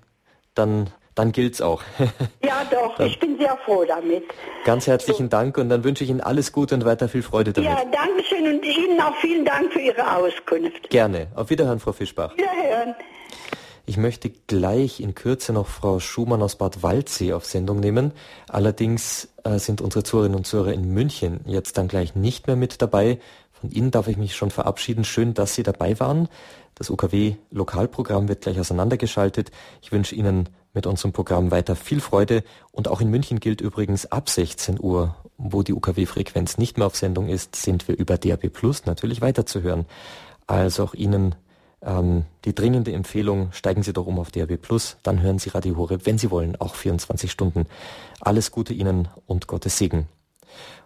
Dann, 0.55 0.87
dann 1.13 1.31
gilt's 1.31 1.61
auch. 1.61 1.81
Ja, 2.43 2.63
doch, 2.71 2.99
ich 2.99 3.19
bin 3.19 3.37
sehr 3.37 3.55
froh 3.65 3.83
damit. 3.87 4.23
Ganz 4.65 4.87
herzlichen 4.87 5.29
Dank 5.29 5.57
und 5.59 5.69
dann 5.69 5.83
wünsche 5.83 6.03
ich 6.03 6.09
Ihnen 6.09 6.21
alles 6.21 6.51
Gute 6.51 6.73
und 6.75 6.85
weiter 6.85 7.07
viel 7.09 7.21
Freude 7.21 7.53
damit. 7.53 7.69
Ja, 7.69 7.77
danke 7.91 8.23
schön 8.23 8.47
und 8.47 8.63
Ihnen 8.65 8.99
auch 9.01 9.15
vielen 9.17 9.45
Dank 9.45 9.71
für 9.73 9.79
Ihre 9.81 10.15
Auskunft. 10.15 10.89
Gerne. 10.89 11.27
Auf 11.35 11.49
Wiederhören, 11.51 11.79
Frau 11.79 11.91
Fischbach. 11.91 12.35
Wiederhören. 12.37 12.95
Ich 13.89 13.95
möchte 13.95 14.29
gleich 14.47 14.99
in 14.99 15.15
Kürze 15.15 15.53
noch 15.53 15.65
Frau 15.65 16.01
Schumann 16.01 16.41
aus 16.41 16.57
Bad 16.57 16.83
Waldsee 16.83 17.31
auf 17.31 17.45
Sendung 17.45 17.79
nehmen. 17.79 18.11
Allerdings 18.49 19.29
äh, 19.45 19.59
sind 19.59 19.79
unsere 19.79 20.03
Zuhörerinnen 20.03 20.37
und 20.37 20.45
Zuhörer 20.45 20.73
in 20.73 20.93
München 20.93 21.39
jetzt 21.45 21.77
dann 21.77 21.87
gleich 21.87 22.13
nicht 22.13 22.47
mehr 22.47 22.57
mit 22.57 22.81
dabei. 22.81 23.17
Von 23.53 23.71
Ihnen 23.71 23.89
darf 23.89 24.09
ich 24.09 24.17
mich 24.17 24.35
schon 24.35 24.51
verabschieden. 24.51 25.05
Schön, 25.05 25.33
dass 25.33 25.55
Sie 25.55 25.63
dabei 25.63 25.97
waren. 26.01 26.27
Das 26.75 26.89
UKW-Lokalprogramm 26.89 28.27
wird 28.27 28.41
gleich 28.41 28.59
auseinandergeschaltet. 28.59 29.51
Ich 29.81 29.93
wünsche 29.93 30.15
Ihnen 30.15 30.49
mit 30.73 30.85
unserem 30.85 31.13
Programm 31.13 31.49
weiter 31.51 31.77
viel 31.77 32.01
Freude. 32.01 32.43
Und 32.73 32.89
auch 32.89 32.99
in 32.99 33.09
München 33.09 33.39
gilt 33.39 33.61
übrigens 33.61 34.05
ab 34.05 34.27
16 34.27 34.81
Uhr, 34.81 35.15
wo 35.37 35.63
die 35.63 35.71
UKW-Frequenz 35.71 36.57
nicht 36.57 36.77
mehr 36.77 36.87
auf 36.87 36.97
Sendung 36.97 37.29
ist, 37.29 37.55
sind 37.55 37.87
wir 37.87 37.97
über 37.97 38.17
DAB 38.17 38.49
Plus 38.49 38.85
natürlich 38.85 39.21
weiterzuhören. 39.21 39.85
Also 40.45 40.83
auch 40.83 40.93
Ihnen 40.93 41.35
ähm, 41.81 42.25
die 42.45 42.55
dringende 42.55 42.91
Empfehlung, 42.91 43.51
steigen 43.51 43.83
Sie 43.83 43.93
doch 43.93 44.07
um 44.07 44.19
auf 44.19 44.31
DAB 44.31 44.57
Plus, 44.57 44.97
dann 45.03 45.21
hören 45.21 45.39
Sie 45.39 45.49
Radio 45.49 45.77
Horeb, 45.77 46.05
wenn 46.05 46.17
Sie 46.17 46.31
wollen, 46.31 46.55
auch 46.59 46.75
24 46.75 47.31
Stunden. 47.31 47.65
Alles 48.19 48.51
Gute 48.51 48.73
Ihnen 48.73 49.07
und 49.25 49.47
Gottes 49.47 49.77
Segen. 49.77 50.07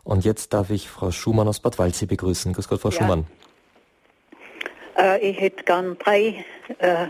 Und 0.04 0.26
jetzt 0.26 0.54
darf 0.54 0.70
ich 0.70 0.90
Frau 0.90 1.12
Schumann 1.12 1.48
aus 1.48 1.60
Bad 1.60 1.80
Waldsee 1.80 2.08
begrüßen. 2.08 2.54
Grüß 2.54 2.68
Gott, 2.68 2.82
Frau 2.82 2.90
Ja. 2.90 2.98
Schumann. 2.98 3.28
Äh, 4.98 5.30
ich 5.30 5.40
hätte 5.40 5.64
gern 5.64 5.98
drei 5.98 6.44
äh, 6.80 7.08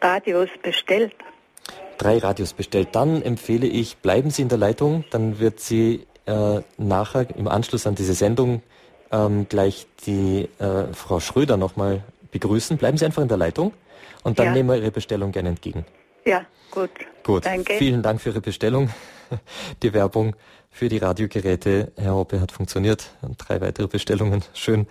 Radios 0.00 0.48
bestellt. 0.62 1.14
Drei 1.98 2.18
Radios 2.18 2.52
bestellt. 2.52 2.88
Dann 2.92 3.22
empfehle 3.22 3.66
ich, 3.66 3.96
bleiben 3.98 4.30
Sie 4.30 4.42
in 4.42 4.48
der 4.48 4.58
Leitung, 4.58 5.04
dann 5.10 5.38
wird 5.38 5.60
Sie 5.60 6.06
äh, 6.26 6.60
nachher 6.76 7.34
im 7.36 7.48
Anschluss 7.48 7.86
an 7.86 7.94
diese 7.94 8.14
Sendung 8.14 8.62
ähm, 9.10 9.46
gleich 9.48 9.86
die 10.06 10.48
äh, 10.58 10.92
Frau 10.92 11.20
Schröder 11.20 11.56
nochmal 11.56 12.02
begrüßen. 12.34 12.76
Bleiben 12.76 12.98
Sie 12.98 13.04
einfach 13.06 13.22
in 13.22 13.28
der 13.28 13.38
Leitung 13.38 13.72
und 14.24 14.38
dann 14.38 14.46
Ja. 14.46 14.52
nehmen 14.52 14.68
wir 14.68 14.76
Ihre 14.76 14.90
Bestellung 14.90 15.32
gerne 15.32 15.48
entgegen. 15.50 15.86
Ja, 16.26 16.44
gut. 16.70 16.90
Gut. 17.22 17.46
Danke. 17.46 17.74
Vielen 17.74 18.02
Dank 18.02 18.20
für 18.20 18.30
Ihre 18.30 18.40
Bestellung. 18.40 18.90
Die 19.82 19.92
Werbung 19.94 20.36
für 20.70 20.88
die 20.88 20.98
Radiogeräte, 20.98 21.92
Herr 21.96 22.14
Hoppe, 22.14 22.40
hat 22.40 22.50
funktioniert. 22.52 23.10
Drei 23.38 23.60
weitere 23.60 23.86
Bestellungen. 23.86 24.42
Schön. 24.54 24.86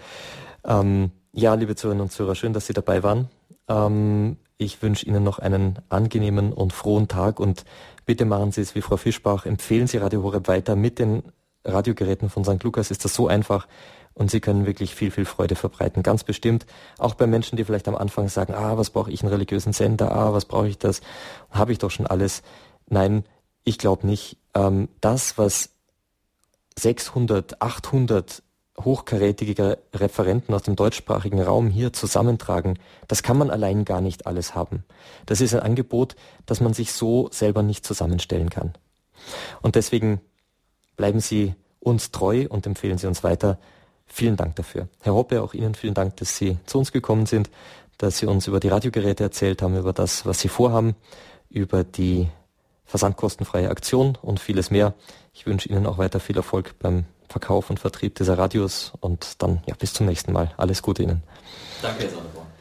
Ähm, 0.65 1.11
ja, 1.33 1.53
liebe 1.55 1.75
Zuhörerinnen 1.75 2.03
und 2.03 2.11
Zuhörer, 2.11 2.35
schön, 2.35 2.53
dass 2.53 2.67
Sie 2.67 2.73
dabei 2.73 3.03
waren. 3.03 3.27
Ähm, 3.67 4.37
ich 4.57 4.81
wünsche 4.81 5.05
Ihnen 5.05 5.23
noch 5.23 5.39
einen 5.39 5.79
angenehmen 5.89 6.53
und 6.53 6.71
frohen 6.71 7.07
Tag 7.09 7.39
und 7.39 7.65
bitte 8.05 8.23
machen 8.25 8.51
Sie 8.53 8.61
es 8.61 8.75
wie 8.75 8.81
Frau 8.81 8.95
Fischbach. 8.97 9.45
Empfehlen 9.45 9.87
Sie 9.87 9.97
Radio 9.97 10.23
Horeb 10.23 10.47
weiter 10.47 10.75
mit 10.77 10.99
den 10.99 11.23
Radiogeräten 11.65 12.29
von 12.29 12.43
St. 12.45 12.63
Lukas 12.63 12.91
ist 12.91 13.03
das 13.05 13.13
so 13.13 13.27
einfach 13.27 13.67
und 14.13 14.29
sie 14.29 14.39
können 14.39 14.65
wirklich 14.65 14.95
viel, 14.95 15.11
viel 15.11 15.25
Freude 15.25 15.55
verbreiten. 15.55 16.03
Ganz 16.03 16.23
bestimmt. 16.23 16.65
Auch 16.97 17.15
bei 17.15 17.27
Menschen, 17.27 17.57
die 17.57 17.63
vielleicht 17.63 17.87
am 17.87 17.95
Anfang 17.95 18.29
sagen, 18.29 18.53
ah, 18.53 18.77
was 18.77 18.89
brauche 18.89 19.11
ich 19.11 19.23
einen 19.23 19.31
religiösen 19.31 19.73
Sender? 19.73 20.15
Ah, 20.15 20.33
was 20.33 20.45
brauche 20.45 20.67
ich 20.67 20.77
das? 20.77 21.01
Habe 21.49 21.71
ich 21.71 21.79
doch 21.79 21.91
schon 21.91 22.07
alles. 22.07 22.43
Nein, 22.87 23.25
ich 23.63 23.77
glaube 23.77 24.05
nicht. 24.05 24.37
Ähm, 24.53 24.89
das, 25.01 25.37
was 25.37 25.69
600, 26.77 27.61
800 27.61 28.43
hochkarätige 28.79 29.77
Referenten 29.93 30.53
aus 30.53 30.63
dem 30.63 30.75
deutschsprachigen 30.75 31.41
Raum 31.41 31.69
hier 31.69 31.93
zusammentragen, 31.93 32.79
das 33.07 33.21
kann 33.21 33.37
man 33.37 33.51
allein 33.51 33.85
gar 33.85 34.01
nicht 34.01 34.25
alles 34.25 34.55
haben. 34.55 34.83
Das 35.25 35.41
ist 35.41 35.53
ein 35.53 35.61
Angebot, 35.61 36.15
das 36.45 36.59
man 36.59 36.73
sich 36.73 36.91
so 36.91 37.29
selber 37.31 37.61
nicht 37.61 37.85
zusammenstellen 37.85 38.49
kann. 38.49 38.73
Und 39.61 39.75
deswegen 39.75 40.21
bleiben 40.95 41.19
Sie 41.19 41.55
uns 41.79 42.11
treu 42.11 42.47
und 42.49 42.65
empfehlen 42.65 42.97
Sie 42.97 43.07
uns 43.07 43.23
weiter. 43.23 43.59
Vielen 44.15 44.35
Dank 44.35 44.55
dafür. 44.57 44.89
Herr 45.01 45.15
Hoppe, 45.15 45.41
auch 45.41 45.55
Ihnen 45.55 45.73
vielen 45.73 45.95
Dank, 45.95 46.17
dass 46.17 46.37
Sie 46.37 46.59
zu 46.67 46.77
uns 46.77 46.91
gekommen 46.91 47.25
sind, 47.25 47.49
dass 47.97 48.19
Sie 48.19 48.27
uns 48.27 48.45
über 48.45 48.59
die 48.59 48.67
Radiogeräte 48.67 49.23
erzählt 49.23 49.63
haben, 49.63 49.75
über 49.75 49.91
das, 49.91 50.23
was 50.27 50.39
Sie 50.39 50.49
vorhaben, 50.49 50.95
über 51.49 51.83
die 51.83 52.27
versandkostenfreie 52.85 53.71
Aktion 53.71 54.15
und 54.21 54.39
vieles 54.39 54.69
mehr. 54.69 54.93
Ich 55.33 55.47
wünsche 55.47 55.67
Ihnen 55.67 55.87
auch 55.87 55.97
weiter 55.97 56.19
viel 56.19 56.37
Erfolg 56.37 56.75
beim 56.77 57.05
Verkauf 57.27 57.71
und 57.71 57.79
Vertrieb 57.79 58.13
dieser 58.13 58.37
Radios 58.37 58.93
und 58.99 59.41
dann 59.41 59.63
ja 59.65 59.73
bis 59.73 59.93
zum 59.93 60.05
nächsten 60.05 60.31
Mal. 60.31 60.53
Alles 60.57 60.83
Gute 60.83 61.01
Ihnen. 61.01 61.23
Danke, 61.81 62.03
Herr 62.03 62.11
Sonneborn. 62.11 62.52